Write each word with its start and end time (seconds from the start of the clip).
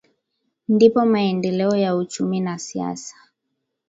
ndipo 0.67 1.05
maendeleo 1.05 1.75
ya 1.75 1.95
uchumi 1.95 2.39
na 2.39 2.57
siasa 2.59 3.15